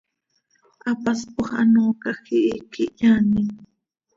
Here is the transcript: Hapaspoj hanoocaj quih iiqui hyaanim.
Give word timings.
Hapaspoj 0.85 1.45
hanoocaj 1.55 2.15
quih 2.25 2.43
iiqui 2.51 2.83
hyaanim. 2.99 3.47